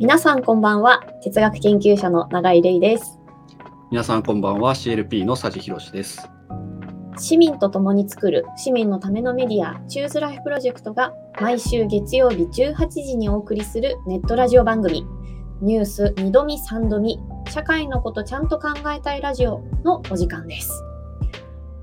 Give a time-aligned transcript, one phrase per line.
[0.00, 1.04] 皆さんこんばんは。
[1.22, 3.20] 哲学研究者の永井玲です。
[3.90, 6.26] 皆さんこんばんは CLP の佐治博です。
[7.18, 15.04] 市民と共に作る市民のためのメディア、チューズライフプロジェクトが毎週月曜日18時にお送りするネットラジオ番組、
[15.60, 20.82] ニュース2度見3度見、社会のことちゃんと考えたいラジオのお時間です。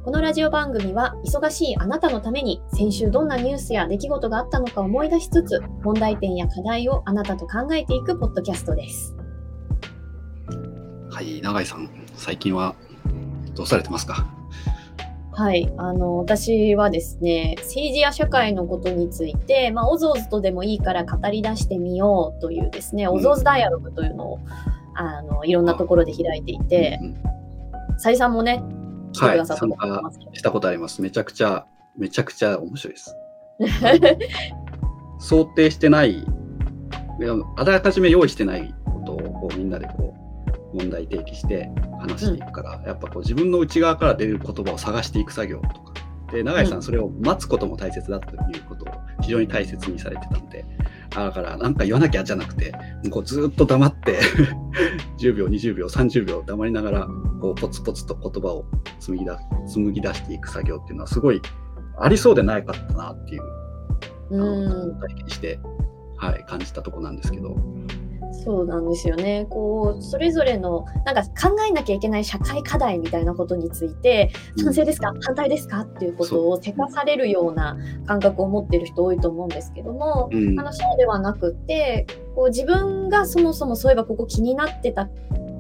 [0.08, 9.18] このラジオ番組は忙しいあなたのために先週どんなニュースや出来事があったのか思い出しつつ問題点や課題をあなたと考えていくポッドキャストです。
[11.12, 12.74] はい、永井さん、最近は
[13.54, 14.26] どうされてますか？
[15.34, 23.10] はい、あの私はですね政治や社会のことについて、まあ、おぞおずとでもいいから語り出してみようというですね、ん。
[23.10, 24.40] おぞおずダイアログというのを
[24.96, 26.98] あのいろんなところで開いていて
[27.98, 28.64] さりさんもね
[29.14, 31.02] 来てはい、くださった参と思いますけど、加したことあります。
[31.02, 31.66] めちゃくちゃ、
[31.98, 33.16] めちゃくちゃ面白いです。
[35.20, 36.26] 想定してない、
[37.56, 40.14] あらかじめ用意してないことをこうみんなでこ
[40.74, 45.94] う問題提起して話していくから、やっぱこう自分の内側から出る言葉を探していく作業とか。
[46.32, 50.84] で、永井さうんん、それを待つことも大切だということを非常に大切にされてたんで、あ
[51.26, 52.74] だからなんか言わなきゃじゃなくて、
[53.10, 54.20] こうずーっと黙って
[55.20, 57.08] 10秒、 20秒、30秒黙りながら、
[57.42, 58.66] こうポツポツと言葉を
[59.00, 59.38] 紡ぎ出
[59.68, 61.42] 紡ぎ出していく作業っていうのはすごい
[62.00, 63.42] ありそうでないかったなっていう、
[65.00, 65.60] 体験して、
[66.18, 67.56] はい、感じたとこなんですけど、
[68.48, 69.46] そうなんですよね。
[69.50, 75.82] こうそれぞれのなんか考えなきゃいけない社会課題みたいなことについて賛成ですか、反対ですか？
[75.82, 80.58] っていうことを手かされるような感覚を持ってる人多いと思うんですけども、うん。
[80.58, 85.10] あのそうではなくってこう自分がそもそもそういえばここ気になってた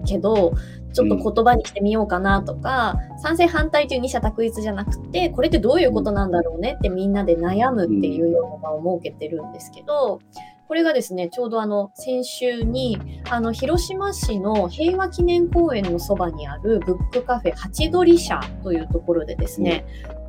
[0.05, 0.53] けど
[0.93, 10.21] ちょっと言葉にしてみようかなとか、賛成反対という二者択一じゃなくてこれってどういうことなんだろうねってみんなで悩むっていうような場を設けてるんですけど。
[10.67, 19.86] これがですねちょうどあの先週にあの広島市の平和記念公園のそばにあるブックカフェハチドリ社というところでですね、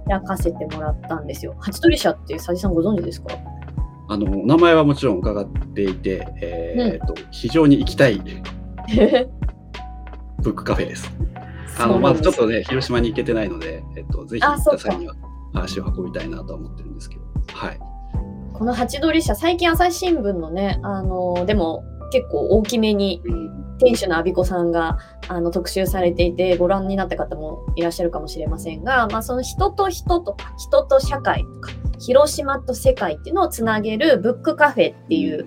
[0.06, 1.56] 開かせてもらったんですよ。
[1.58, 3.34] ハチドリ社って佐治さんご存知ですか？
[4.10, 8.20] あのお名前はもちろん伺っていて、えーと非常に行きたい
[10.40, 11.10] ブックカフェです。
[11.80, 15.14] あのまずちょっとね、広島に行けてないので、えっと、ぜひ行っあそうかた際には
[15.54, 17.78] 足を運びたいなとは思ってるんですけど、はい。
[18.58, 24.98] このハチドリ社、最近朝日新聞のね、あのでも結構大きめにうん店主の阿比子さんが
[25.28, 31.70] あの特集されていて、ご覧になった方もいらっしゃるかもしれませんが、まあ、その人と人とか、人と社会とか、
[32.00, 35.46] 広島と世界っていうのをつなげるブックカフェっていう、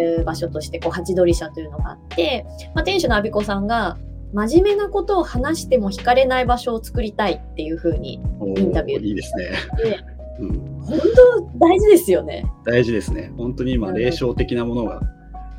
[0.00, 3.98] えー場所として、こう、ハチドリ社というのがあって、まあ、店主の阿比子さんが、
[4.32, 10.15] 真面目なことを話しても惹かれない場所を作りたいっていうふうに、おインタビューいいですね。
[10.38, 12.44] でうん本当大事ですよね。
[12.64, 13.32] 大事ですね。
[13.36, 15.00] 本当に今、うん霊障的なものが、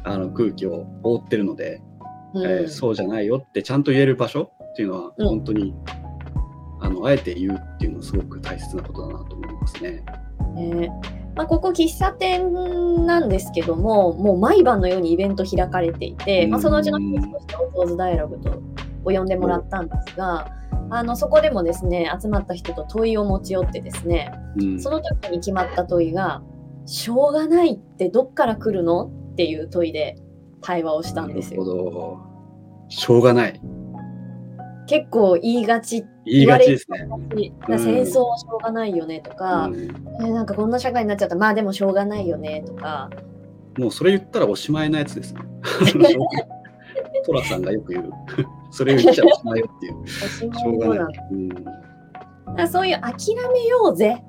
[0.03, 1.81] あの空気を覆ってるので、
[2.33, 5.73] うんえーそうじゃないよってちゃんと言える場所っていうのは、うん本当に、
[6.81, 10.03] あのあえて言うっていうのはすごく大切なことだなと思いますね。
[10.55, 10.89] ね
[11.35, 18.59] まあ、ここ喫茶店なんですけどももう毎晩のようにイベント開かれていて、まあ、そのうちの一つとしてオゾーズダイアログと
[19.05, 20.51] を呼んでもらったんですが、
[20.89, 26.41] あのそこでもですね集まった人と問いを持ち寄ってですねうんその時に決まった問いが
[26.85, 30.17] 「しょうがないってどっから来るの?」っていう問いで
[30.61, 31.65] 対話をしたんですよ。
[31.65, 32.17] なるほど。
[32.89, 33.61] しょうがない。
[34.87, 37.07] 結構言いがち言いがちですね。
[37.67, 43.09] 戦争はしょうがないよねとか、うんえーなんかこんな社会になっちゃったまあでもしょうがないよねとか
[43.77, 45.41] もうそれ言ったらおしまいなやつですね。
[47.27, 48.11] トラさんがよく言う。
[48.71, 50.01] それ言っちゃおしまいよっていう。
[50.01, 51.13] おしょいうがない。
[51.31, 51.49] うん
[52.71, 54.23] そういう諦めようぜ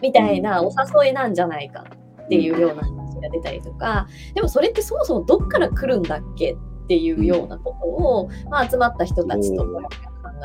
[0.00, 0.70] みたいなお
[1.02, 1.84] 誘いなんじゃないか
[2.24, 9.80] っていうような話が出たりとか、でもそれってそもそもどっから来るんだっけっていうようなことを、まあ、集まった人たちと考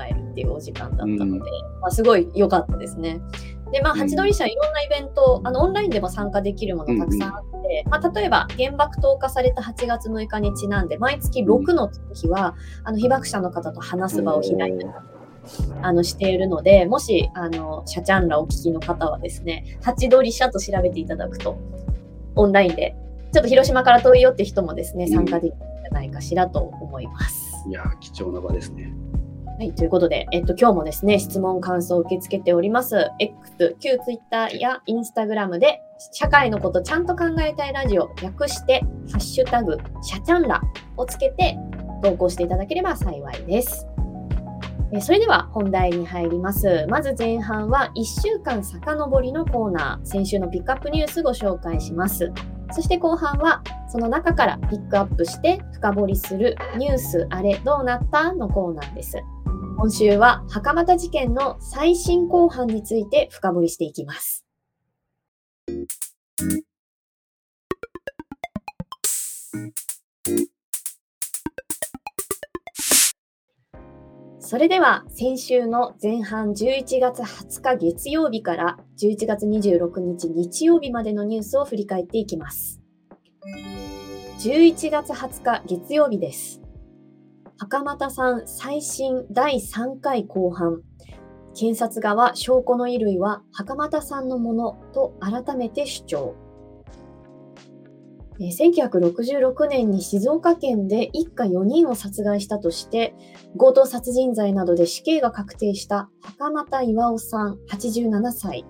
[0.10, 1.40] えるっていうお時間だったので、うん
[1.82, 3.22] まあ、すごい良かったですね。
[3.72, 4.00] で、まあ、うん。
[4.00, 14.85] ハチドリ社いろんなイベント、あのオンラインでも参加できるものたくさんあって、まあ、例えば原爆投下された8月6日にちなんで、毎月6の日は、あの被爆者の方と話す場を開いたり
[15.82, 21.58] あのしているので、もし、あの、シャチャンラお聞きの方はですね、ハチドリ社と調べていただくと、
[22.35, 22.96] オンラインで、
[23.34, 27.68] ちょっと広島から遠いよって人もですね、参加できるんじゃないかしらと思います。
[27.68, 28.94] いやー、貴重な場ですね。
[29.61, 33.11] はい、ということで、えっと、今日もですね、質問、感想を受け付けております。
[33.19, 35.79] X、旧 Twitter や Instagram で、
[36.13, 38.79] 社会のことちゃんと考えたいラジオ、略して、
[39.11, 40.59] ハッシュタグ、シャチャンラ
[40.97, 41.59] をつけて
[42.02, 43.85] 投稿していただければ幸いです。
[44.93, 46.87] えそれでは本題に入ります。
[46.90, 52.34] まず前半は1週間遡りのコーナー、先週のピックアップニュースご紹介します。
[52.72, 58.34] そして後半はその中からピックアップして深掘りするニュースあれどうなった？
[58.34, 59.17] のコーナーです。
[59.82, 64.46] 今週は袴田事件の最新後半について深掘りしていきます。
[74.38, 82.80] それでは先週の前半11月20日月曜日から11月26日日曜日までのニュースを振り返っていきます。
[84.42, 86.60] 11月20日月曜日です。
[87.61, 90.81] 袴田さん最新第3回公判。
[91.53, 96.35] 検察側証拠の衣類は袴田さんのものと改めて主張。
[98.40, 103.13] 1966年に静岡県で一家4人を殺害したとして、
[103.55, 108.66] 強盗殺人罪などで死刑が確定した袴田巌さん87歳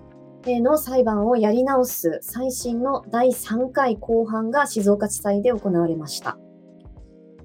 [0.46, 6.38] の裁判をやり直す最新の第3回公判が静岡地裁で行われました。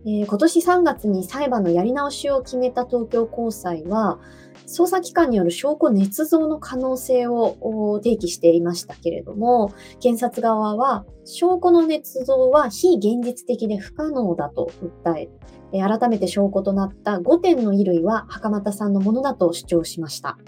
[0.06, 4.20] えー、今年3月に裁判のやり直しを決めた東京高裁は、
[4.66, 14.70] 捜査機関による証拠捏造の可能性を提起していましたけれども、検察側は証拠の捏造は非現実的で不可能だと
[15.04, 15.28] 訴え、
[15.72, 20.38] 改めて証拠となった5点の衣類は袴田さんのものだと主張しました。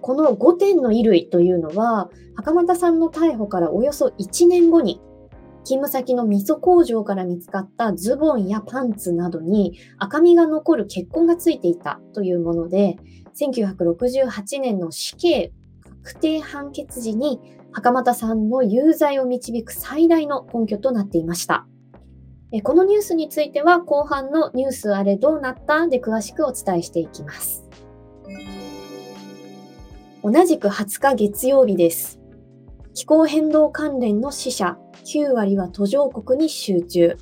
[0.00, 5.00] この5点の衣類というのは、袴田さんの逮捕からおよそ1年後に
[5.64, 12.96] 勤務先の味噌工場から見つかったズボンやパンツなどに赤みが残る血痕がついていたというもので、
[13.34, 15.52] 1968年の死刑
[16.02, 17.40] 確定判決時に
[17.72, 21.66] 袴田さんの有罪を導く最大の根拠となっていました。
[22.64, 27.64] このニュースについては後半のニュースあれどうなったで詳しくお伝えしていきます。
[30.22, 32.19] 同じく20日月曜日です。
[33.00, 34.76] 気候変動関連の死者
[35.06, 37.16] 9割は途上国に集中。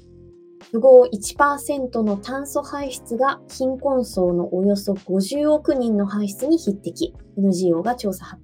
[0.72, 7.14] 富豪1%の炭素排出が貧困層のおよそ50億人の排出に匹敵。
[7.36, 8.42] NGO が調査発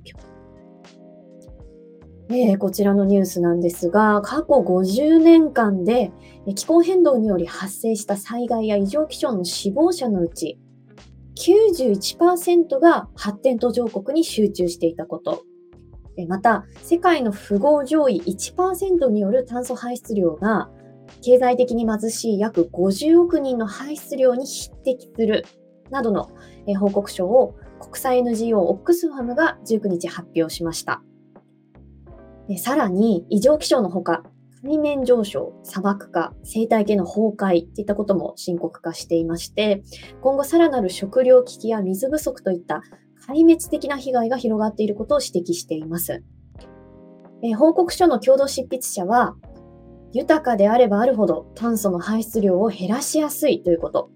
[2.29, 2.41] 表。
[2.53, 6.13] えー、こちらのニュースなんですが、過去50年間で
[6.55, 10.61] 気候変動により発生した災害や異常気象の死亡者のうち、
[11.37, 15.43] 91%が発展途上国に集中していたこと。
[16.29, 20.71] また、世界の富豪上位1%による炭素排出量が、
[21.23, 25.45] 経済的に貧しい約50億人の排出量に匹敵する
[25.91, 26.31] などの
[26.79, 31.03] 報告書を国際 NGO オックスファムが19日発表しました。
[32.59, 34.23] さらに、異常気象のほか、
[34.63, 39.83] 海面上昇、砂漠化、生態系の崩壊といったことも深刻化していまして、
[40.23, 42.83] 今後さらなる食糧危機や水不足といった
[43.27, 46.23] 壊滅的な被害が広がっていることを指摘しています。
[47.43, 49.37] え、報告書の共同執筆者は、
[50.13, 54.11] 豊かであればあるほど炭素の排出量を減らしやすいということ。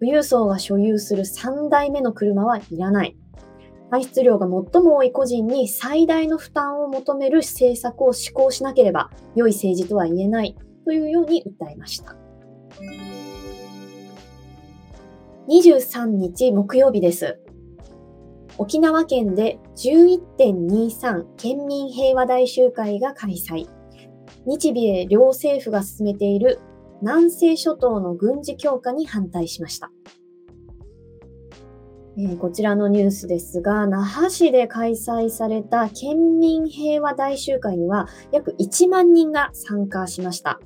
[0.00, 3.16] 富裕層が所有する3代目の車はいらない。
[3.90, 12.16] 排出量が最も多い個人に最大の負担を求める政策を施行しなければ良い政治とは言えないというように訴えました。
[15.48, 17.38] 23日木曜日です。
[18.58, 23.68] 沖縄県で11.23県民平和大集会が開催。
[24.46, 26.60] 日米両政府が進めている
[27.02, 29.90] 南西諸島の軍事強化に反対しました。
[32.18, 40.60] えー、こちらのニュースですが、那覇市で開催された県民平和大集会には約1万人が参加しました。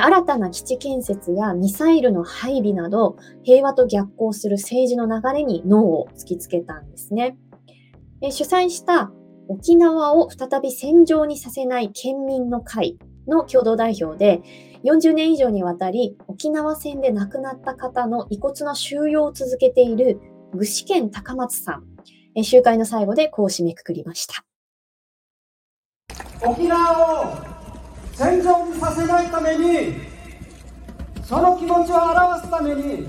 [0.00, 7.36] 新たな基地建設やミサイルの配備など、平和と逆行する政治の流れに脳を突きつけたんですね。
[8.22, 9.10] 主催した
[9.48, 12.96] 沖縄を再び戦場にさせない県民の会
[13.26, 14.42] の共同代表で、
[14.84, 20.20] 40年以上にわたり沖縄戦で亡くなった方の遺骨の収容を続けている
[20.52, 21.80] 具志堅高松さ
[22.36, 24.44] ん、集会の最後でこう締めくくりました。
[26.44, 27.51] 沖縄を
[28.12, 29.94] 戦場にさせないために
[31.24, 33.06] その気持ちを表すために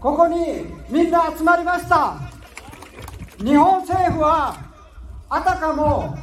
[0.00, 2.16] ここにみんな集まりました。
[3.38, 4.56] 日本政府は
[5.28, 6.16] あたかも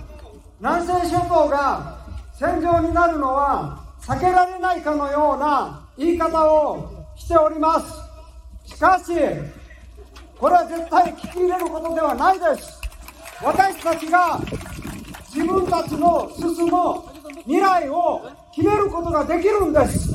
[0.59, 1.97] 南西諸島が
[2.33, 8.73] 戦場になるのは避けられないかのような言い方をしております。
[8.73, 9.13] しかし
[10.39, 12.79] これは絶対聞き入れることではないです。
[13.43, 14.39] 私たちが
[15.33, 20.09] 自分たちの進む未来を決めることができるんです。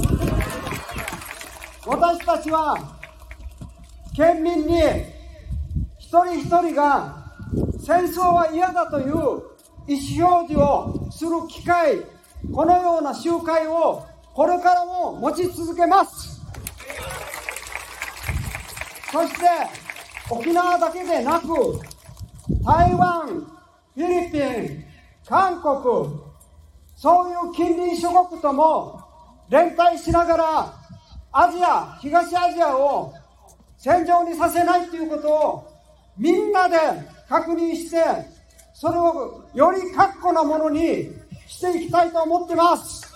[1.86, 2.76] 私たちは
[4.14, 4.80] 県民に
[5.98, 7.24] 一人一人が
[7.78, 9.08] 戦争は嫌だという
[9.88, 11.98] 意思表示をする機会
[12.54, 16.40] このような集会をこれからも持ち続けます。
[19.12, 19.46] そして
[20.30, 21.46] 沖縄だけでなく
[22.64, 24.84] 台湾フィリピン
[25.28, 26.31] 韓国
[27.02, 29.02] そういう近隣諸国とも
[29.48, 30.72] 連帯しながら
[31.32, 33.12] アジア東アジアを
[33.76, 35.66] 戦場にさせないということを
[36.16, 36.76] みんなで
[37.28, 37.96] 確認して
[38.72, 41.08] それをより確固なものに
[41.48, 43.12] していきたいと思ってます。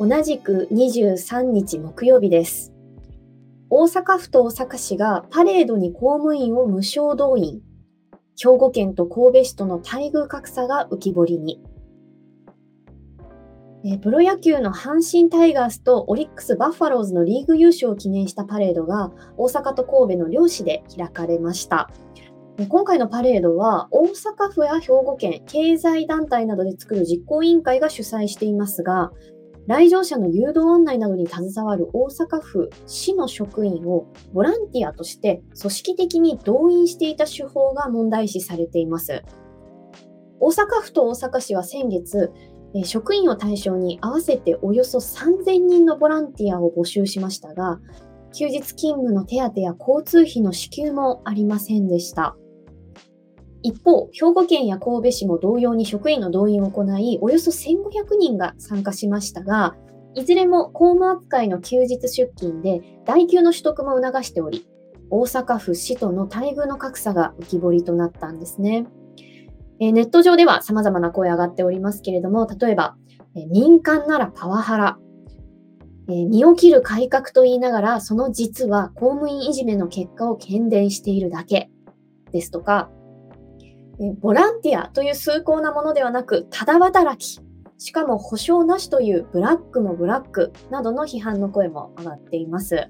[0.00, 2.72] うん、同じく23日木曜日です。
[3.68, 7.60] 大阪府と大阪市がパレードに公務員を無償動員。
[8.36, 11.62] 兵庫県と神戸市との待遇格差が浮き彫りに。
[14.02, 21.88] プロ野球の阪神タイガースとオリックス・バッファローズのリーグ優勝を記念したパレードが大阪と神戸の両市で開かれました。
[22.68, 29.12] 今回のパレードは大阪府や兵庫県経済団体などで作る実行委員会が主催していますが
[29.66, 39.24] 来場者の誘導案内などに携わる大阪府市の職員をボランティアとして組織的に動員していた手法が問題視されています
[40.38, 42.30] 大阪府と大阪市は先月
[42.84, 47.80] 職員を対象に合わせておよそ3000人のボランティアを募集しましたが
[48.32, 52.36] 休日勤務の手当や交通費の支給もありませんでした。
[53.62, 59.76] 一方、兵庫県や神戸市も同様に職員の動員を行い、およそ1500人が参加しましたが、
[60.14, 64.66] いずれも公務扱いの休日出勤で、代給の取得も促しており、
[65.10, 68.86] 大阪府市との待遇の格差が浮き彫りとなったんですね。
[69.78, 72.96] えネット上では様々な声上がっておりますけれども、例えば、
[73.34, 74.98] え民間ならパワハラ、
[76.08, 81.70] え身を切る改革と言いながら、その実は公務員いじめの結果を喧伝しているだけ
[82.32, 82.90] ですとか、
[84.20, 87.40] ボランティアという崇高なものではなく、ただ働き、
[87.78, 92.88] しかも保証なしというブラックもブラックなどの批判の声も上がっています。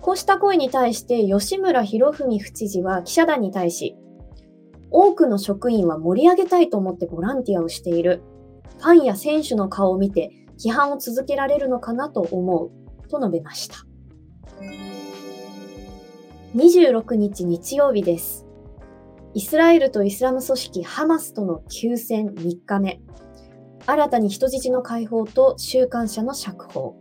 [0.00, 3.96] こうした声に対して吉村博文府知事は記者団に対し、
[4.90, 8.22] 多くの職員は盛り上げたいと思ってボランティアをしている。
[8.78, 12.70] ファンや選手の顔を見て批判を続けられるのかなと思う
[13.08, 13.76] と述べました。
[16.54, 18.45] 26日日曜日です。
[19.36, 23.02] イスラエルとイスラム組織ハマスとの休戦3日目。
[23.84, 26.96] 新たに人質の解放と収監者の釈放。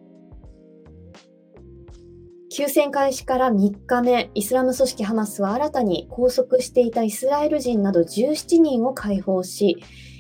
[2.52, 9.78] 休戦開始から3日目、イスラム組織ハマスは新たに拘束していたイスラエル人など17人を解放し、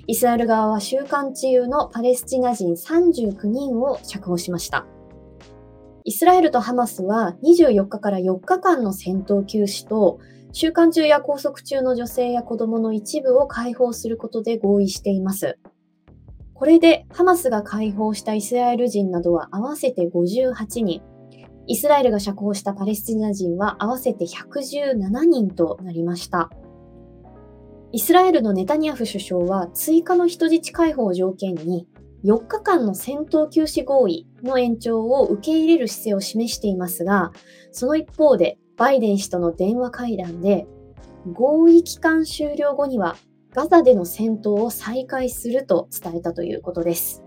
[0.07, 4.88] イスラエル側は収監中のパレスチナ人39人を釈放しました。
[6.05, 10.22] イスラエルとハマスは24日から4日間の戦闘休止と
[10.57, 15.59] 収監中や拘束中の女性や子供の一部を解放することで合意しています。
[16.53, 21.01] これでハマスが解放したイスラエル人などは合わせて58人、
[21.67, 26.50] イスラエルが釈放したパレスチナ人は合わせて117人となりました。
[27.91, 31.85] イスラエルのネタニヤフ首相は追加の人質解放を条件に
[32.24, 37.33] 4日間の戦闘休止合意の延長を受け入れる姿勢を示していますが、
[37.74, 40.67] その一方でバイデン氏との電話会談で、
[41.34, 43.15] 合意期間終了後には
[43.53, 47.24] ガザでの戦闘を再開すると伝えたということです。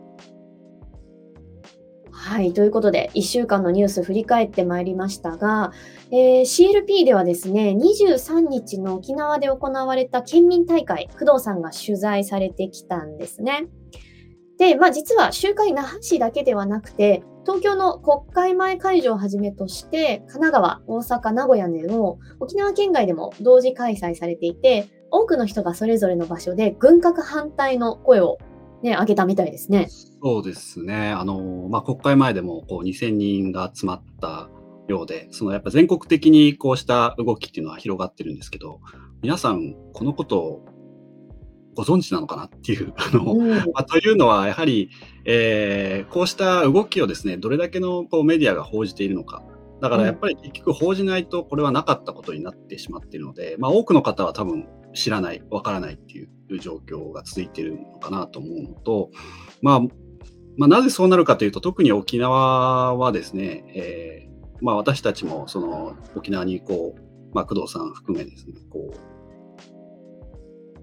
[2.11, 2.53] はい。
[2.53, 5.73] ということで、1週間のニュース振り返ってまいりましたが、
[6.11, 13.69] えー、CLP ではですね、23日の沖縄で行われた県民大会、工藤さんが取材されてきたんですね。
[14.59, 28.37] で、まあ実は集会那覇市だけではなくて、東京の国会前会場をはじめとして、神奈川、大阪、名古屋での沖縄県外でも同時開催されていて、多くの人がそれぞれの場所で軍拡反対の声を、
[28.83, 29.89] ね、上げたみたいですね。
[30.23, 31.11] そうですね。
[31.13, 34.51] あの、まあ、国会前でもこう2000人が集まった
[34.89, 38.81] ようで、そのやっぱ全国的にこうした動きっていうのは広がってるんですけど、
[39.23, 40.65] 皆さんこのことを
[41.79, 44.91] ご存知なのかなっていう、あの、うん、まあ、というのは、やはり、
[45.25, 49.45] えー、こうした動きをですね、どれだけのこうメディアが報じているのか。
[49.81, 59.11] だからやっぱり結局報じないとこれはなかったことになってしまっているので、まあ、多くの方は多分知らない、わからないっていう状況が続いているのかなと思うのと、
[59.63, 59.81] まあ、
[60.57, 67.01] まあ、なぜそうなるかというと、特に沖縄はですね、えーまあ、私たちもその沖縄にこう、
[67.33, 69.18] まあ、工藤さん含めですね、こう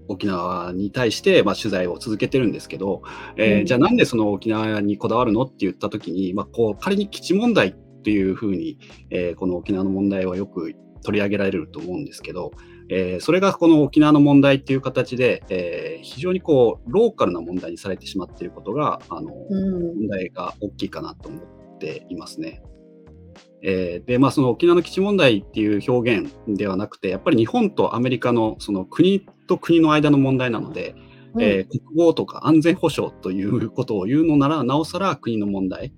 [0.08, 3.02] 沖縄に対して、まあ、取材を続けてるんですけど、
[3.36, 8.78] えー、じゃあなんでその沖縄にこだわるのって言った時に、まあ、こう仮に基地問題っていうふうに、
[9.10, 12.52] えー、この沖縄の問題はよく取り上げられると思うんですけど、
[12.88, 22.62] えー、それがこの沖縄の問題っていう形で、えー、非常にこうローカルな問題にされてしまっていることがあの、うん、問題が大きいかなと思っていますね。
[23.62, 30.94] えー、でまあ、その沖縄の基地問題っていう表現ではなくてやっぱり日本とアメリカのその国と国の間の問題なので、
[31.34, 35.92] うん、えー、国防とか安全保障ということを言うのならなおさら国の問題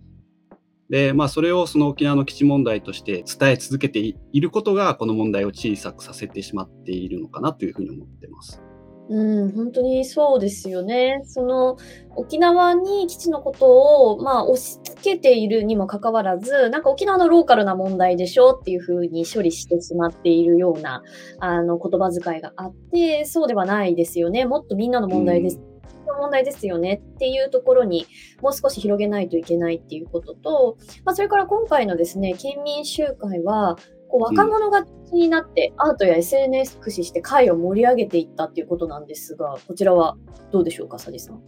[0.91, 8.63] で、まあ、それをその沖縄の基地問題として伝え続けていることが、この問題を小さくさせてしまっているのかなというふうに思ってます。
[9.11, 11.23] うん、本当にそうですよね。
[11.25, 11.79] その
[12.15, 21.03] 沖縄に基地のことを、まあ、押し付けているにもかかわらず、なんか沖縄のローカルな問題でしょっていうふうに処理してしまっているような
[21.41, 24.45] あの言葉遣いがあって、そうではないですよね。
[24.45, 25.57] もっとみんなの問題です。
[25.57, 25.79] うん
[26.19, 28.07] 問題ですよねっていうところに
[28.43, 33.77] もう少し広げないといけないっていうことと、まあ、それから今回のですね県民集会は
[34.09, 40.17] こう若者が気になって、アートや SNS 駆使して会を盛り上げていったっていうことなんですがこちらは
[40.51, 41.43] どうでしょうか佐治さん。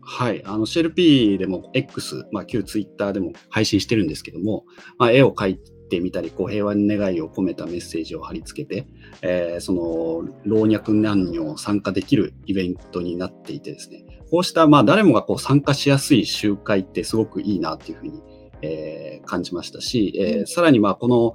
[0.00, 4.64] はい、あの CLP でも X、まあ、旧 Twitter でも配信してるんですけども、
[4.98, 8.86] まあ、絵を描いてみたり、こう平和に願いを込めたメッセージを貼り付けて、
[9.22, 18.22] えー、その老若男女参加できるイベントになっていてですね、こうしたまあ誰もがこう参加しやすい集会ってすごくいいなっていうふうに、
[18.62, 21.32] えー、感じましたし、えー、さらにまあこの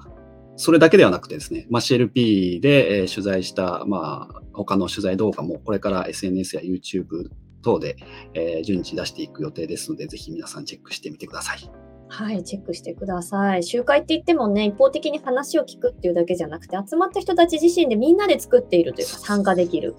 [0.55, 7.29] それだけではなくてですね、まあ、CLP で、えー、取材した、まあ、他の取材動画もこれから SNS や YouTube
[7.63, 7.95] 等で、
[8.33, 11.71] えー、順次出していく予定ですので、ぜひ皆さんチェックしてみてください。
[12.09, 13.63] はい、チェックしてください。
[13.63, 19.95] 集会って言ってもね、一方的に話を聞くっていうだけじゃなくて、集まった人たち自身でみんなで作っているというか、参加できる。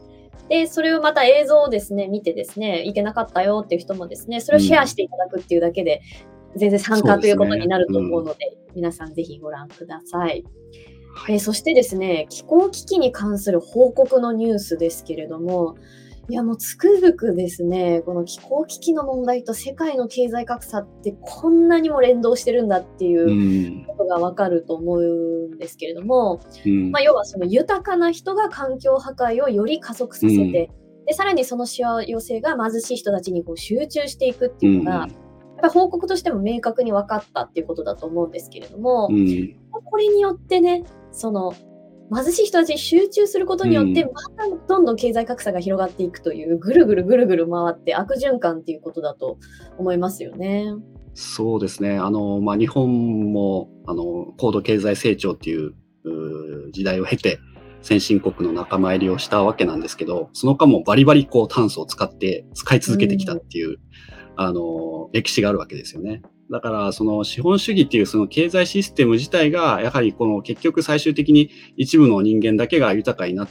[0.49, 6.03] で、それをまた映像をですね、見てですね、いけなかったよっていう人もですね、それをシェアしていただくっていうだけで、
[6.57, 10.45] 全然参加ということになると思うので、でねうん、皆さんぜひご覧ください。
[11.29, 15.77] えー、そしてですね、気候危機に関する報告のニュースですけれども、
[16.29, 25.03] いやもうつくづくですね、この気候危機の問題と世界の経済格差ってこんなにも連動してるんだっていうことがわかると思う
[25.55, 30.71] んですけれども、うん、まあ、要はその豊かな人が環境破壊をより加速させて、うん、で
[31.13, 35.11] さらにそのしわ寄せが貧しい人たちにこう集中していくっていうのが、うん、
[35.65, 41.55] ぱり報告としても明確に分かったっていうことだと思うんですけれども、これによってね、その
[42.15, 49.39] 貧しい人たちに集中することによって、またどんどん経済格差が広がっていくという、ぐるぐるぐるぐる回って悪循環っていうことだと
[49.79, 50.67] 思いますよね。
[51.15, 51.97] そうですね。
[51.97, 55.75] あの、まあ、日本も、あの、高度経済成長っていう
[56.73, 57.39] 時代を経て、
[57.85, 63.79] 先進国の仲間入りをしたわけなんですけど、その間もバリバリこう炭素を使って使い続けてきたっていう、うん、
[64.37, 66.23] あの、歴史があるわけですよね。
[66.51, 73.47] だから、その資本主義っていうその経済システム自体が、やはりこの結局最終的に一部の人間だけが豊かにな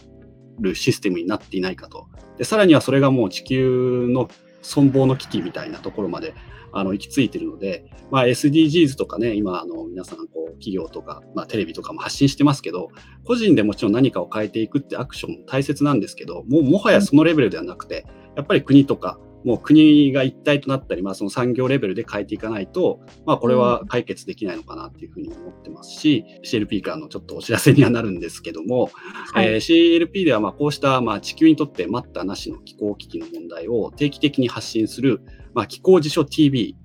[0.60, 2.08] るシステムになっていないかと。
[2.40, 4.30] で、さらにはそれがもう地球の
[4.64, 6.34] 存亡の危機みたいなところまで
[6.74, 12.90] あの行き着いているので、まあ、SDGs とかね、今、あの皆さんこう企業とか、まあ、テレビとかも発信してますけど、
[13.26, 18.06] 個人でもちろん何かを変えていくってアクションも大切なんですけど、もうもはやそのレベルではなくて、
[18.36, 28.90] やっぱり国とかもう国が一体となったり、まあ、その産業レベルで変えていかないと、まあ、これは解決できないのかなっていうふうに思ってますし、うん、CLP からのちょっとお知らせにはなるんですけども、
[29.34, 35.22] はい、えー、CLP ではまあこうしたまあ地球にとって待ったなしの気候危機の問題を定期的に発信する、
[35.54, 36.76] まあ、気候辞書 TV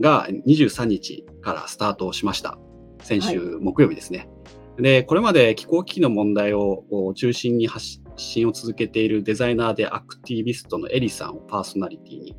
[0.00, 2.58] が23日からスタートしました。
[3.02, 4.28] 先週木曜日ですね。
[4.76, 12.36] はい、で、これまで気候危機の問題を中心に発信を続けているデザイナーでアクティビストのエリさんをパーソナリティに、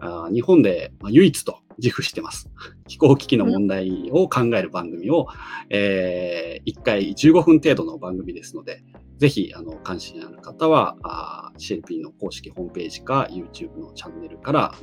[0.00, 2.50] あ日本で唯一と自負してます。
[2.86, 5.28] 気候危機の問題を考える番組を、
[5.70, 8.82] えー、1回15分程度の番組ですので、
[9.18, 14.74] ぜひあの関心ある方はあ CLP の公式ホームページか YouTube のチャンネルから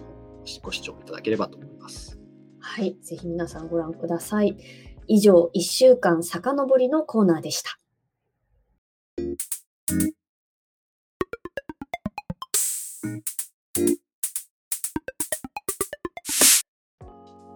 [0.62, 2.19] ご視聴いただければと思います。
[2.60, 4.58] はい、ぜひ皆さんご覧ください。
[5.08, 7.77] 以上、1週間遡りのコーナーでした。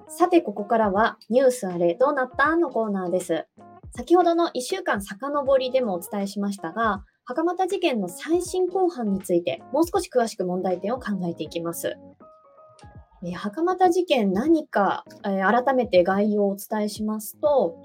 [0.07, 2.55] さて、ここからはニュースあれどうなった？
[2.55, 3.45] のコーナーです。
[3.91, 11.95] 先ほどの1週間遡りでもお伝えしましたが、袴田事件の最新公判について、もう少し詳しく問題点を考えていきます。
[13.27, 17.75] え袴田事件何か、えー、改めて概要をお伝えしますと、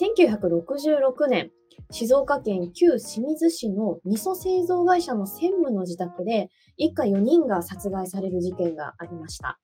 [0.00, 1.50] 1966年、
[1.90, 9.58] 静岡県旧清水市の味噌製造会社の専務の自宅で一家4人が殺害される事件がありました。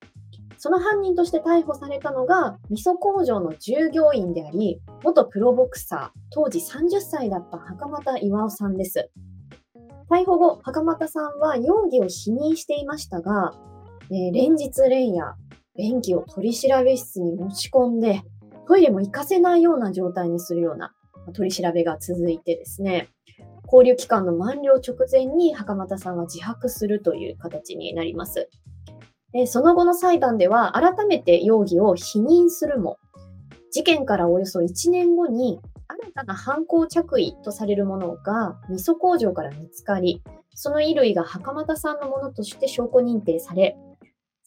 [0.58, 9.10] その犯人として逮捕されたのが、味噌工場の従業員であり、元プロボクサー、当時30歳だった袴田巌さんです。
[10.10, 13.52] 逮捕後、袴田さんは容疑を否認していましたが、
[14.10, 15.34] えー、連日連夜、
[15.76, 18.22] 便器を取り調べ室に持ち込んで、
[18.66, 20.92] トイレも行かせないような状態にするような
[21.34, 23.08] 取り調べが続いてですね、
[23.64, 28.48] 交留期間の満了直前に袴田さんは自白するという形になります。
[29.46, 32.98] その後の裁判では改めて容疑を否認するも、
[33.70, 40.22] 事件からおよそ1年後に新たな犯行着衣とされるものが味噌工場から見つかり、
[40.54, 43.76] その衣類が袴田さんのものとして証拠認定され、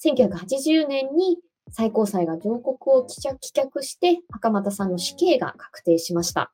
[0.03, 1.37] 1980年に
[1.71, 3.21] 最高裁が上告を棄
[3.53, 6.51] 却して、袴田さんの死刑が確定しました。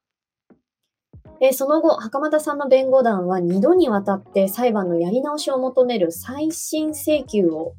[1.41, 7.73] えその後、袴田さんの弁護団は2度にわたって裁判のやり直しを求める再審請求を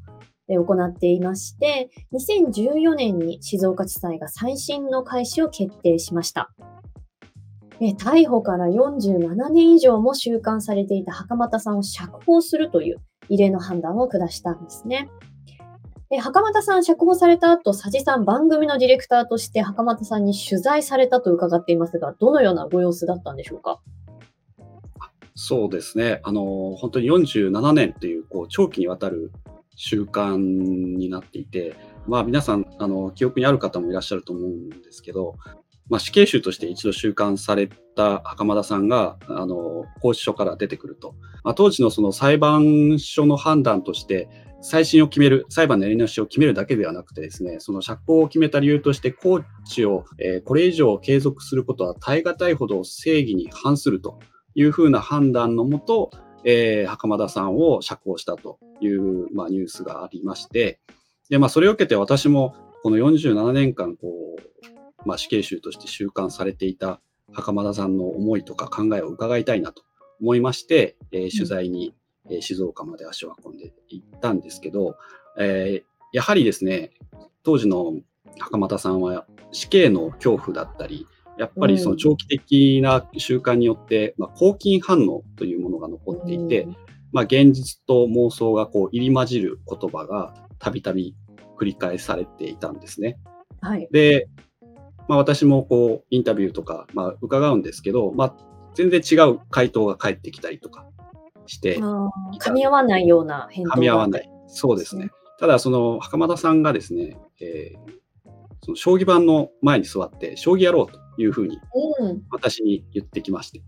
[0.49, 6.51] 行っていまして、2014年に静岡地裁が再審の開始を決定しました。
[7.99, 12.99] 逮捕から47年以上も収監されていた袴田さんを釈放するという
[13.29, 15.11] 異例の判断を下したんですね。
[16.09, 23.81] で袴田さん釈放された後、佐治さん番組のディレクターとして袴田さんに取材されたと伺っていますが、どのようなご様子だったんでしょうか？
[25.35, 26.21] そうですね。
[26.23, 29.33] あの、本当に47年という、こう、長期にわたる
[29.75, 31.75] 習慣になっていて、
[32.07, 35.35] まあ皆さん、あの、記憶にある方もいらっしゃると思うんですけど、
[35.91, 41.17] まあ死刑囚として一度収監された袴田さんが、あの、拘置所から出てくると。
[41.43, 44.29] まあ、当時のその裁判所の判断として、
[44.69, 54.19] 再審を決める、裁判のやり直しを決めるだけではなくてですね、その釈放を決めた理由として、拘置を、えー、これ以上継続することは耐え難いほど正義に反すると
[54.57, 56.11] いうふうな判断のもと、
[56.43, 60.81] えー、袴田さんを釈放したという、まあ、ニュースがありまして、
[61.31, 64.09] で、まあ、それを受けて私も、この47年間、こ
[65.05, 67.01] う、まあ、死刑囚として収監されていた
[67.33, 69.85] 袴田さんの思いとか考えを伺いたいなと
[70.21, 71.95] 思いまして、えー、取材に、
[72.31, 74.97] えー、静岡まで足を運んでいったんですけど、
[75.39, 76.91] えー、やはりですね、
[77.43, 77.95] 当時の
[78.39, 81.07] 袴田さんは死刑の恐怖だったり、
[81.39, 86.67] やっぱりその長期的な習慣によって、まあ、抗菌反応というものが残っていて、
[87.13, 91.15] まあ、現実と妄想がこう入り混じる言葉がたびたび
[91.59, 93.19] 繰り返されていたんですね。
[93.61, 94.29] はい、で、
[95.09, 98.35] まあ、私もこうインタビューとか、まあ、伺うんですけど、まあ、
[98.75, 100.87] 全然違う回答が返ってきたりとか
[101.47, 104.31] して噛み合わないような返答噛み合わない。
[104.49, 105.11] そうですね。
[105.39, 107.97] ただ、その袴田さんがですね、えー、
[108.63, 111.59] その将棋盤の前に座って、将棋やろうというふうに、
[112.31, 113.63] 私に言ってきまして。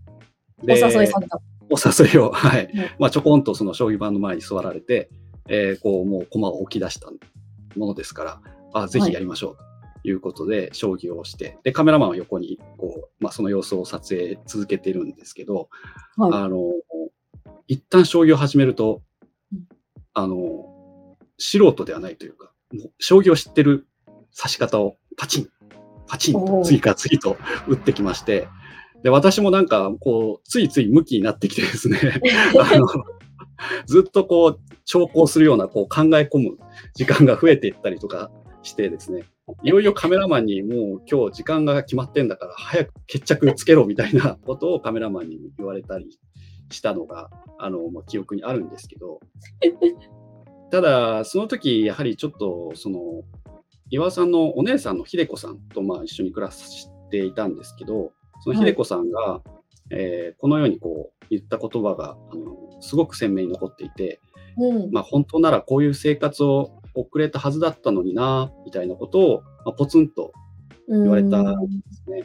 [0.63, 1.39] うん、お誘いされた。
[1.69, 2.69] お誘いを、 はい。
[2.73, 5.09] うん、まあ、ちょこんとその将棋盤の前に座られて、
[5.47, 7.09] えー、こう、もう駒を置き出した
[7.75, 8.41] ものですから、
[8.73, 9.57] あぜひやりましょう
[10.03, 15.69] ということで、はい、将棋をして、で、カメラマンは横に、こう、まあ、その様子を撮影続けてるんですけど、
[16.17, 16.57] はい、あの、
[17.69, 19.03] 一旦将棋を始めると、
[20.15, 23.87] あの、素人ではないというか、もう将棋を知ってる
[24.35, 25.49] 指し方をパチン、
[26.07, 28.47] パチンと次から次と打ってきまして、
[29.03, 31.99] で、私もなんか、こう、ついつい向きになってきてですね、
[32.59, 32.87] あの、
[33.85, 36.57] ずっとこう、長考するような、こう、考え込む
[36.95, 38.31] 時間が増えていったりとか
[38.63, 39.25] してですね、
[39.63, 46.19] いよいよカメラマンにもう今日時間が決まってんだから早く決着つけろみたいなことをカメラマンに言われたり
[46.71, 49.19] したのが、あの、まあ、記憶にあるんですけど、
[50.71, 53.23] ただ、その時、やはりちょっと、その、
[53.91, 59.41] 岩さんのお姉さんの秀子さんとまあ一緒に暮らしていたんですけど、その秀子さんが、は
[59.91, 64.21] い、えー、このようにこう言った言葉があのすごく鮮明に残っていて、
[64.57, 70.33] うん、まあ、本当ならこういう生活を送れたはずだったのになみたいなことを、まあ、ポツンと
[70.87, 72.23] 言われたんですね。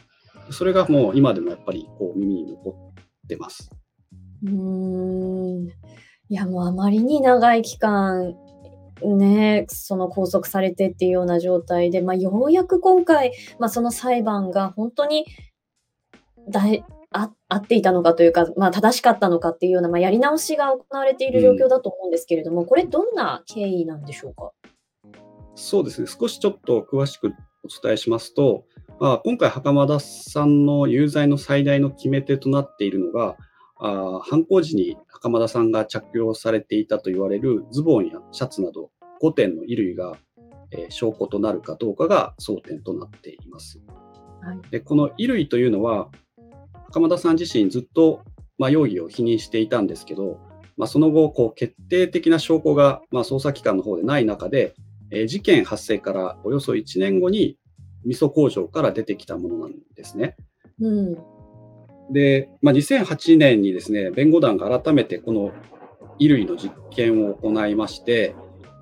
[0.51, 3.71] それがもう今でもやっぱりこう耳に残ってます。
[4.43, 5.67] うん。
[6.29, 8.35] いやもうあまりに長い期間
[9.03, 15.25] ね、その拘束されてっていうような状態で、まあ、ようやく今回、まあ、その裁判が本当に
[16.49, 24.51] 大あ合っていたのかというか、まあ、正しかったのかっていうような、まあ、やり直しが行われている状況だと思うんですけれども、うん、これ、どんな経緯なんでしょうか？
[25.55, 27.31] そうですね、少しちょっと詳しくお
[27.83, 28.63] 伝えしますと、
[28.99, 33.35] まあ、今回、袴田さんの有罪の最大の決め手となっているのが、
[33.77, 40.17] あ犯行時に袴田さんが着用されていたと言われるズボンやシャツなど5点の衣類が、
[40.71, 43.81] えー、証拠となるかどうかが争点となっています。
[44.41, 46.09] はい、でこの衣類というのは
[46.87, 48.21] 袴田さん自身ずっと、
[48.57, 50.39] まあ、容疑を否認していたんですけど、
[50.77, 54.75] まあ、その後こう決定的な証拠が、まあ、捜査機関の方でない中で、
[55.11, 57.57] えー事件発生からおよそ1年後に
[58.05, 60.35] 味噌工場から出てきたものなんですね。
[60.79, 61.17] うん。
[62.11, 65.51] で、まあ、2008年にですね、弁護団が改めてこの
[66.19, 68.35] 衣類の実験を行いまして、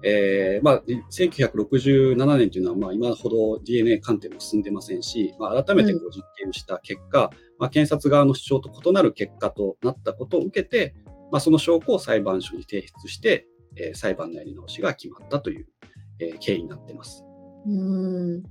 [0.05, 10.93] えーまあ、1967年というのは、まあ、今ほど DNA 鑑定も進んでませんし、まあ、改めてこう実験をした結果、まあ、検察側の主張と異なる結果となったことを受けて、
[11.31, 15.67] まあ、その証拠を裁判所に提出して、えー裁判のやり直しが決まったという、
[16.19, 17.23] えー経緯になっています。
[17.65, 18.43] うん。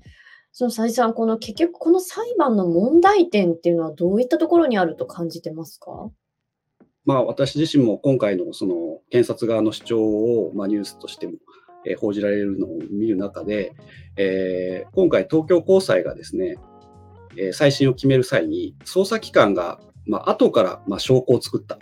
[0.53, 6.11] その佐治さん、この結局この裁判の問題点っていうのはどういったところにあると感じてますか？
[7.05, 11.33] まあ、私自身も今回のその検察側の主張を、まあ、ニュースとしても、
[11.87, 13.73] えー報じられるのを見る中で、
[14.17, 16.57] えー今回、東京高裁がですね、
[17.37, 21.79] えー再審を決める際に、捜査機関が、まあ後から、まあ、証拠を作った。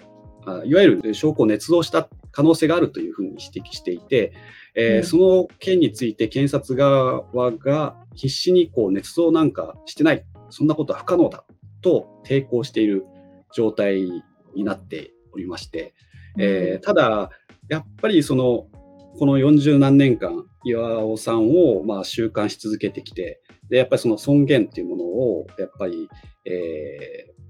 [0.47, 4.33] あ、いわゆる証拠を捏造した可能性があるというふうに指摘していて、
[4.75, 5.05] えーうん。
[5.05, 11.45] その件について検察側が必死にこう捏造なんかしてない、そんなことは不可能だ
[11.83, 13.05] と抵抗している
[13.55, 14.03] 状態
[14.55, 15.95] になっておりまして、
[16.39, 17.31] えーただ、
[17.69, 18.67] やっぱりその
[19.19, 26.09] この40何年間、岩尾さんをまあ収監し続けてきて、でやっぱりその尊厳っていうものをやっぱり、
[26.45, 27.41] えー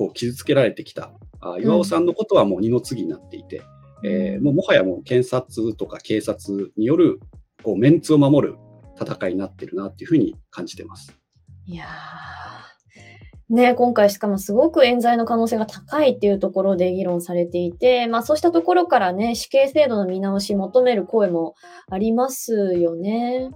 [0.00, 1.12] こう傷つけられてきた。
[1.42, 3.60] あ岩尾さんのことはもう二の次になっていて、
[4.04, 7.20] えーもうもはやもう検察とか警察による
[7.62, 8.56] こうメンツを守る
[9.00, 11.16] 戦いになってるなっていうふうに感じてます。
[11.66, 11.86] いや
[13.50, 21.56] ね、今回しかもすごく冤罪の可能性が高いっていうところで議論されていて、まあそうしたところからね、死刑制度の見直し求める声も
[21.90, 23.50] ありますよね。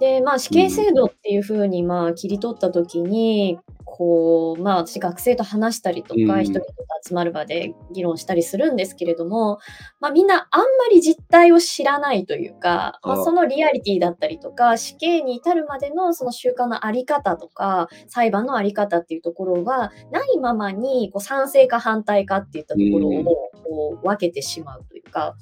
[0.00, 6.66] で、まあ死刑制度っていうふうにまあ切り取ったときに、こう、まあ私学生と話したりとか、人と
[7.06, 9.58] 集まる場で議論したりするんですけれども、
[10.00, 23.26] まあみんなあんまり実態を知らないというか、まああそのリアリティだったりとか、死刑に至るまでのその習慣のあり方とか、裁判のあり方っていうところがないままに、こう賛成か反対かっていったところうん。
[23.26, 23.34] を
[23.64, 25.36] こう分けてしまうというか、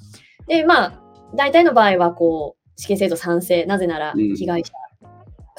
[0.47, 1.01] で、まあ、
[1.35, 4.35] 大体の場合は、こう、死刑制度賛成、なぜならうん。
[4.35, 4.71] 被害者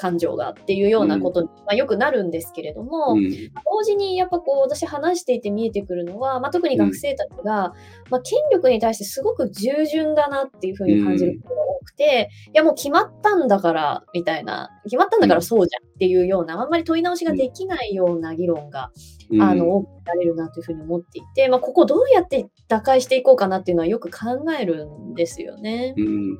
[0.01, 3.29] 感情がっていうようなことに、まあ、よくなるんですけれども、うん。
[3.29, 7.73] 同時にやっぱこう私話していて見えてくるのは、まあ、特に学生たちが、
[8.09, 18.91] まあ、権力に対してすごく従順だなっていうふうに感じることが多くて、いやもう決まったんだからみたいな決まったんだからそうじゃんっていうような、あんまり問い直しができないような議論が、
[19.29, 19.41] うん。
[19.41, 25.93] あの多く見られるなというふうに思っていて、まあ、ここどうやって打開していこうかなっていうのはよく考えるんですよね。
[25.95, 26.39] うん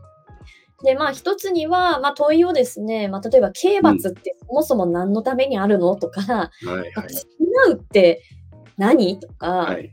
[0.83, 6.89] で、まあ一つには、まあ問いをですね、まあ例えば刑罰ってそもそも何のためにあるのとか、はいはい。
[7.69, 8.23] 償うって
[8.77, 9.91] 何とか、はい。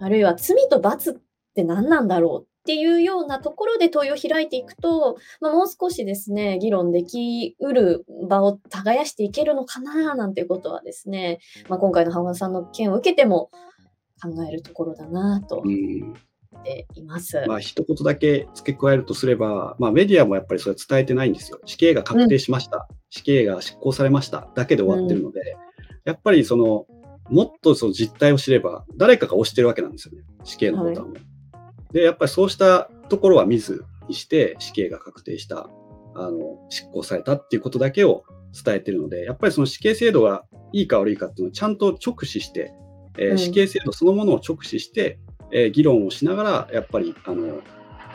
[0.00, 1.14] あるいは罪と罰っ
[1.54, 11.38] て何なんだろうっていうようなところで問いを開いていくと、まあ、もう少しですね、議論できうる場を耕していけるのかななんていうことはですね、
[11.68, 13.50] まあ、今回の浜田さんの件を受けても
[14.22, 15.58] 考えるところだなと。
[15.58, 16.14] 思うん
[16.58, 17.42] っています。
[17.46, 21.60] まあ一言だけ付け加えるとすれば、まあ、メディアもやっぱりそれ伝えてないんですよ。
[21.64, 24.48] 死刑が確定しました、死刑が執行されました。
[24.54, 25.56] だけで終わってるので、
[26.04, 26.86] やっぱりその
[27.30, 31.14] もっとその実態を知れば、誰かが押してるわけなんですよね、死刑のボタンを。
[31.92, 35.70] で、やっぱりそうしたところは見ずにして、死刑が確定した、
[36.16, 38.24] あの執行されたっていうことだけを
[38.64, 42.72] 伝えてるので、やっぱりその死刑制度がいいか悪いかっていうのをちゃんと直視して、
[43.18, 43.38] えーうん。
[43.38, 45.18] 死刑制度そのものを直視して、
[45.52, 47.60] えー議論をしながら、やっぱりあの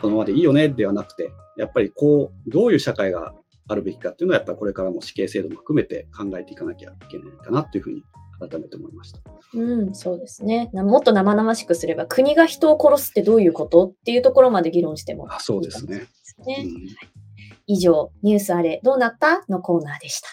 [0.00, 3.34] このままでいいよねではなくて、やっぱりこう、どういう社会が
[3.68, 8.02] あるべきかっていうのは、やっぱりこれからも死刑制度も含めて考えていかなきゃいけないかなというふうに
[8.38, 9.20] 改めて思いました。
[9.54, 10.70] うん、そうですね。
[10.72, 15.94] なもっと生々しくすれば、国が人を殺すってどういうことっていうところまで議論してもあそうですね。
[15.94, 17.10] いいかもしれないですね。
[17.10, 17.26] うん
[17.68, 20.28] 以上、ニュースあれどうなったのコーナーでした。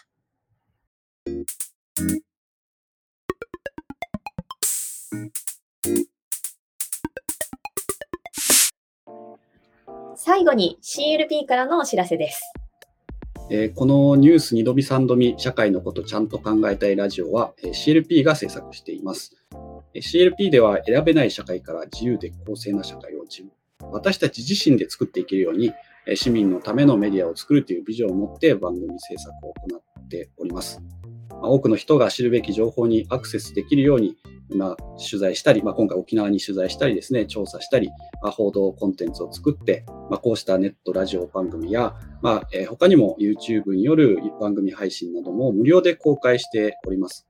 [10.16, 12.54] 最後に CLP からのお知らせです。
[13.50, 19.36] えーこのニュース2度見3度見社会のことちゃんと考えたいラジオは、えー CLP が制作しています。
[19.94, 23.44] えー CLP では選べない社会から自由で公正な社会を自
[23.92, 25.72] 私たち自身で作っていけるように、
[26.08, 30.82] えー市民のためのメディアを作るというビジョンを持って番組制作を行っております。
[31.30, 34.16] まあ多くの人が知るべき情報にアクセスできるように、
[34.56, 37.90] まあ、取材したり、まあ、今回沖縄に取材したりですね、調査したり、
[38.22, 47.28] まあ、報道コンテンツを作って、まあ、こうしたネットラジオ番組や、まあえー他にも YouTube による番組配信なども無料で公開しております。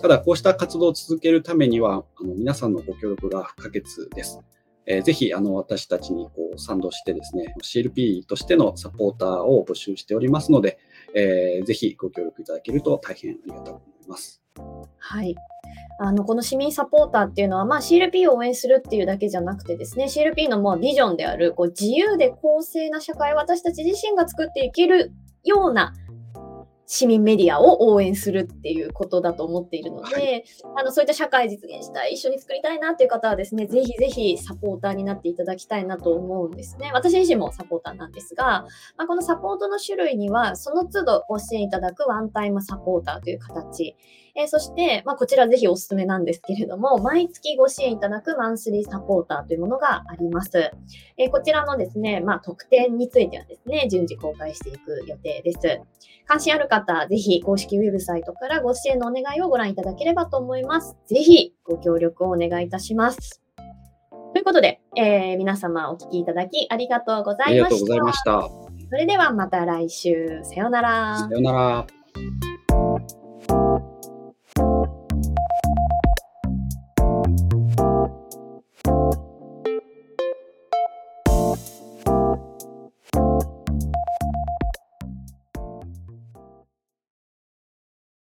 [0.00, 3.82] ただ、こうした活動を続けるためには、あの皆さんのご協力が不可欠
[4.14, 4.40] です。
[4.86, 10.78] えーぜひあの私たちにこう賛同してですね、CLP としてのサポーターを募集しておりますので、
[11.14, 14.41] えーぜひご協力いただけると大変ありがたく思います。
[14.98, 15.34] はい。
[15.98, 25.12] あの、この市民サポーターっていうのは、まあ CLP を応援するっていうだけじゃなくてですね、CLP のもうビジョンである、こう自由で公正な社会を私たち自身が作っていける
[25.44, 25.92] ような
[26.86, 36.90] 市民メディアを応援するっていうことだと思っているので、はあのそういった社会実現したい、一緒に作りたいなっていう方はですね、ぜひぜひサポーターになっていただきたいなと思うんですね。
[36.92, 38.66] 私自身もサポーターなんですが、
[38.98, 43.96] まあ、このサポートの種類には、その都度ご支援いただくワンタイムサポーターという形、
[44.34, 50.70] えーそして、まあ、こちらぜひおすすめなんですけれども、毎月ご支援いただくマンスリーサポーターというものがあります。
[51.18, 55.58] えーこちらのですね、まあ、特典についてはですね、順次公開していく予定です。
[56.26, 60.96] 関心ある方、ぜひ公式ウェブサイトからご支援のお願いをご覧いただければと思います。
[61.06, 63.42] ぜひご協力をお願いいたします。
[64.32, 68.30] ということで、えー皆様お聞きいただきありがとうござありがとうごいました。
[68.32, 68.86] ざいました。
[68.88, 70.40] それではまた来週。
[70.42, 71.28] さようならさ。
[71.30, 71.86] ようなら。